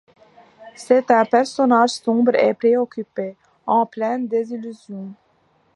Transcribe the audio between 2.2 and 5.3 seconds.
et préoccupé, en pleine désillusion.